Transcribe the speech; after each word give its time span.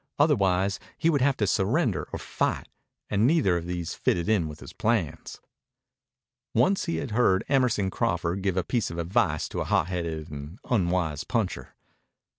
Otherwise 0.17 0.79
he 0.97 1.11
would 1.11 1.21
have 1.21 1.37
to 1.37 1.45
surrender 1.45 2.09
or 2.11 2.17
fight, 2.17 2.67
and 3.07 3.27
neither 3.27 3.55
of 3.55 3.67
these 3.67 3.93
fitted 3.93 4.27
in 4.27 4.47
with 4.47 4.59
his 4.59 4.73
plans. 4.73 5.39
Once 6.55 6.85
he 6.85 6.95
had 6.95 7.11
heard 7.11 7.43
Emerson 7.47 7.91
Crawford 7.91 8.41
give 8.41 8.57
a 8.57 8.63
piece 8.63 8.89
of 8.89 8.97
advice 8.97 9.47
to 9.47 9.61
a 9.61 9.65
hotheaded 9.65 10.31
and 10.31 10.57
unwise 10.71 11.23
puncher. 11.23 11.75